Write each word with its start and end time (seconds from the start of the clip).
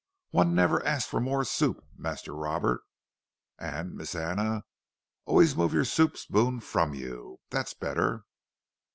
—One 0.31 0.55
never 0.55 0.83
asks 0.83 1.07
for 1.07 1.19
more 1.21 1.45
soup, 1.45 1.85
Master 1.95 2.33
Robert.—And 2.33 3.93
Miss 3.93 4.15
Anna, 4.15 4.63
always 5.25 5.55
move 5.55 5.75
your 5.75 5.85
soup 5.85 6.17
spoon 6.17 6.59
from 6.59 6.95
you—that's 6.95 7.75
better! 7.75 8.23